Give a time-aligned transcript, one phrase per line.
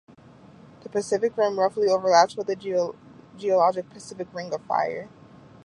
[0.81, 2.55] The Pacific Rim roughly overlaps with the
[3.37, 5.07] geologic Pacific Ring of Fire.